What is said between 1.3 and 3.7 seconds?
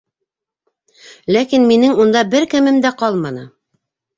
Ләкин минең унда бер кемем дә ҡалманы!